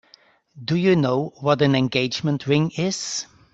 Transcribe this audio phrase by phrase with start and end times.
[0.65, 3.27] Do you know what an engagement ring is?